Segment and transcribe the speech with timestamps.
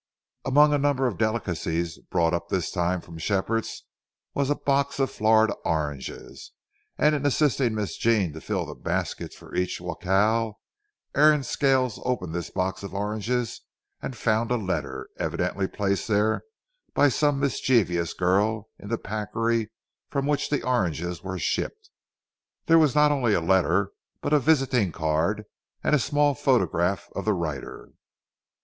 [0.45, 3.83] Among a number of delicacies brought up this time from Shepherd's
[4.33, 6.53] was a box of Florida oranges,
[6.97, 10.59] and in assisting Miss Jean to fill the baskets for each jacal,
[11.13, 13.61] Aaron Scales opened this box of oranges
[14.01, 16.45] and found a letter, evidently placed there
[16.95, 19.69] by some mischievous girl in the packery
[20.09, 21.91] from which the oranges were shipped.
[22.65, 25.43] There was not only a letter but a visiting card
[25.83, 27.89] and a small photograph of the writer.